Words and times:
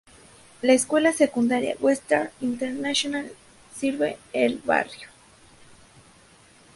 La 0.63 0.73
Escuela 0.73 1.11
Secundaria 1.13 1.75
Western 1.79 2.31
International 2.39 3.31
sirve 3.71 4.17
el 4.33 4.57
barrio. 4.57 5.09